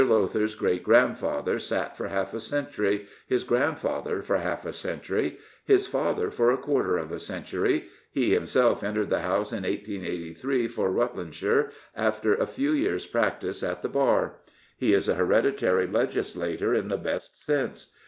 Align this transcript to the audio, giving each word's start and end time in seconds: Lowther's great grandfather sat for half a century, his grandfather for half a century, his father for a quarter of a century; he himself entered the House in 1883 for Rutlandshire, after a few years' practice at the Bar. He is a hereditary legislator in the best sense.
Lowther's 0.03 0.55
great 0.55 0.81
grandfather 0.83 1.59
sat 1.59 1.95
for 1.95 2.07
half 2.07 2.33
a 2.33 2.39
century, 2.39 3.05
his 3.27 3.43
grandfather 3.43 4.23
for 4.23 4.37
half 4.39 4.65
a 4.65 4.73
century, 4.73 5.37
his 5.63 5.85
father 5.85 6.31
for 6.31 6.49
a 6.51 6.57
quarter 6.57 6.97
of 6.97 7.11
a 7.11 7.19
century; 7.19 7.85
he 8.09 8.31
himself 8.33 8.83
entered 8.83 9.11
the 9.11 9.19
House 9.19 9.53
in 9.53 9.61
1883 9.61 10.67
for 10.69 10.89
Rutlandshire, 10.89 11.69
after 11.95 12.33
a 12.33 12.47
few 12.47 12.71
years' 12.71 13.05
practice 13.05 13.61
at 13.61 13.83
the 13.83 13.89
Bar. 13.89 14.37
He 14.75 14.91
is 14.91 15.07
a 15.07 15.13
hereditary 15.13 15.85
legislator 15.85 16.73
in 16.73 16.87
the 16.87 16.97
best 16.97 17.39
sense. 17.45 17.91